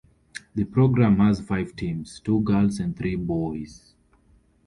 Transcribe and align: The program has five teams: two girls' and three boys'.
The 0.55 0.63
program 0.63 1.17
has 1.19 1.41
five 1.41 1.75
teams: 1.75 2.19
two 2.21 2.41
girls' 2.41 2.79
and 2.79 2.97
three 2.97 3.13
boys'. 3.15 3.93